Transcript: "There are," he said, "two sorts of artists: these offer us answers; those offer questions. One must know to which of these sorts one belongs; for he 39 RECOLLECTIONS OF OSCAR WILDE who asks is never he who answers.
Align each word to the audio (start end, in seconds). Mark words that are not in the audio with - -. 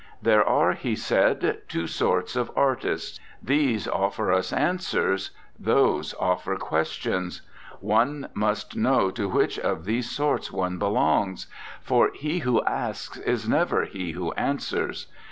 "There 0.29 0.43
are," 0.43 0.71
he 0.73 0.95
said, 0.95 1.59
"two 1.67 1.85
sorts 1.85 2.35
of 2.35 2.49
artists: 2.55 3.19
these 3.39 3.87
offer 3.87 4.31
us 4.31 4.51
answers; 4.51 5.29
those 5.59 6.15
offer 6.19 6.55
questions. 6.55 7.43
One 7.81 8.27
must 8.33 8.75
know 8.75 9.11
to 9.11 9.29
which 9.29 9.59
of 9.59 9.85
these 9.85 10.09
sorts 10.09 10.51
one 10.51 10.79
belongs; 10.79 11.45
for 11.83 12.09
he 12.15 12.39
39 12.39 12.39
RECOLLECTIONS 12.39 12.45
OF 12.47 12.55
OSCAR 12.55 12.63
WILDE 12.63 12.67
who 12.67 12.87
asks 12.89 13.17
is 13.43 13.47
never 13.47 13.85
he 13.85 14.11
who 14.13 14.31
answers. 14.33 15.05